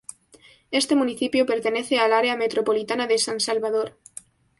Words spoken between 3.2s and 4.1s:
Salvador.